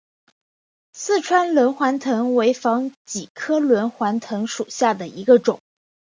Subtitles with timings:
[0.93, 5.59] 四川轮环藤为防己科轮环藤属下的一个种。